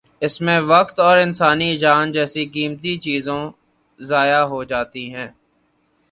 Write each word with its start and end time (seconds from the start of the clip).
اس 0.21 0.41
میں 0.41 0.59
وقت 0.59 0.99
اور 0.99 1.17
انسانی 1.17 1.75
جان 1.75 2.11
جیسی 2.11 2.45
قیمتی 2.45 2.95
چیزوں 2.97 3.41
ضائع 3.99 4.41
ہو 4.43 4.63
جاتی 4.63 5.13
ہیں۔ 5.15 5.27